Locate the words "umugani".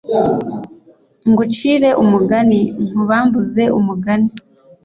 2.03-2.59, 3.79-4.29